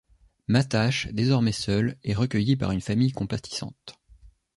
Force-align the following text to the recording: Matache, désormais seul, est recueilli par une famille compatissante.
Matache, 0.47 1.09
désormais 1.11 1.51
seul, 1.51 1.95
est 2.03 2.15
recueilli 2.15 2.55
par 2.55 2.71
une 2.71 2.81
famille 2.81 3.11
compatissante. 3.11 3.99